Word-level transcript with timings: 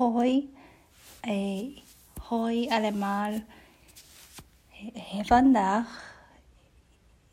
hoi, 0.00 0.48
e 1.26 1.30
äh, 1.30 1.82
Heu 2.30 2.68
allemal. 2.70 3.42
Herwandach 4.94 5.88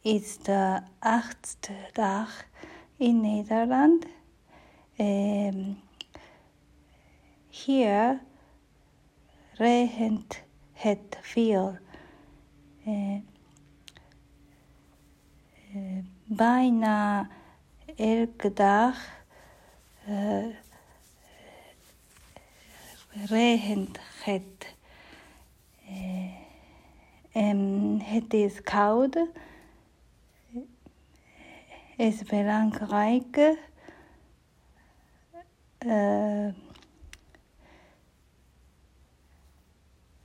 ist 0.03 0.47
der 0.47 0.83
achtste 0.99 1.71
Tag 1.93 2.27
in 2.97 3.21
Nederland. 3.21 4.05
Ähm, 4.97 5.77
hier 7.49 8.19
regnet 9.59 10.43
es 10.83 10.97
viel. 11.21 11.79
Äh, 12.85 12.89
eh, 12.89 13.21
äh, 15.73 15.99
eh, 15.99 16.03
beinahe 16.27 17.29
elke 17.97 18.53
Tag 18.53 18.95
äh, 20.05 20.49
eh, 20.49 20.53
regent 23.25 23.99
het. 24.23 24.75
Eh, 25.87 26.33
en 27.31 27.99
het 28.03 28.33
is 28.33 28.61
koud. 28.61 29.17
is 31.97 32.23
belangrijk. 32.23 33.57
eh, 35.77 36.47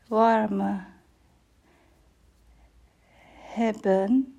warm 0.08 0.84
hebben. 3.40 4.36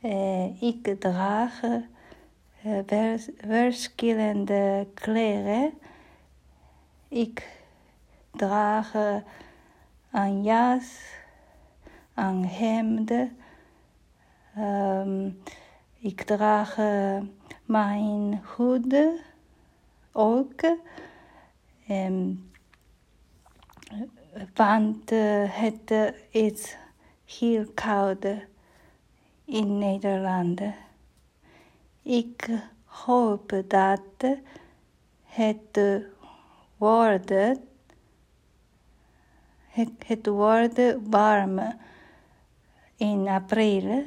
Eh, 0.00 0.62
ik 0.62 0.96
draag 1.00 1.62
eh, 1.62 2.78
vers- 2.86 3.28
verschillende 3.36 4.86
kleren. 4.94 5.72
Ik 7.08 7.48
draag 8.30 8.94
een 10.12 10.42
jas, 10.42 11.00
een 12.14 12.44
hemd. 12.46 13.12
Ehm, 14.54 15.30
ik 15.98 16.22
draag 16.22 16.76
mijn 17.64 18.42
hoed 18.44 18.94
ook. 20.12 20.60
Ehm, 21.86 22.34
want 24.54 25.12
eh, 25.12 25.44
het 25.48 25.90
eh, 25.90 26.06
is 26.30 26.76
heel 27.24 27.66
koud 27.74 28.26
in 29.44 29.78
Nederland. 29.78 30.60
Ik 32.02 32.48
hoop 32.84 33.62
dat 33.66 34.00
het 35.24 35.80
Wordet 36.78 37.58
het 40.06 40.26
word 40.26 40.78
warm 41.10 41.58
in 42.96 43.28
april 43.28 44.06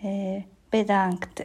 eh, 0.00 0.42
bedankt. 0.68 1.42